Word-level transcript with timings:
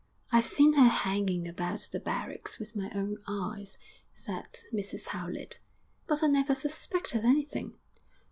'I've 0.31 0.47
seen 0.47 0.73
her 0.73 0.87
hanging 0.89 1.47
about 1.47 1.89
the 1.91 1.99
barracks 1.99 2.57
with 2.57 2.75
my 2.75 2.89
own 2.95 3.17
eyes,' 3.27 3.77
said 4.15 4.47
Mrs 4.73 5.09
Howlett, 5.09 5.59
'but 6.07 6.23
I 6.23 6.27
never 6.27 6.55
suspected 6.55 7.23
anything.' 7.23 7.75